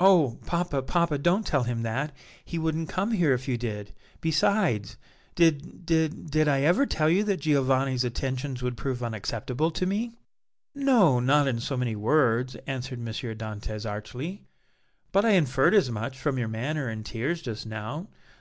[0.00, 0.40] "Oh!
[0.44, 2.10] papa, papa, don't tell him that;
[2.44, 4.96] he wouldn't come here if you did; besides,
[5.36, 10.18] did did did I ever tell you that Giovanni's attentions would prove unacceptable to me?"
[10.74, 13.04] "No, not in so many words," answered M.
[13.06, 14.42] Dantès, archly,
[15.12, 18.08] "but I inferred as much from your manner and tears just now.